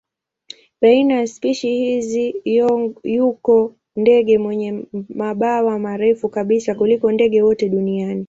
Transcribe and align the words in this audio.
Baina 0.81 1.15
ya 1.15 1.27
spishi 1.27 1.67
hizi 1.75 2.35
yuko 3.03 3.75
ndege 3.95 4.37
wenye 4.37 4.85
mabawa 5.09 5.79
marefu 5.79 6.29
kabisa 6.29 6.75
kuliko 6.75 7.11
ndege 7.11 7.41
wote 7.41 7.69
duniani. 7.69 8.19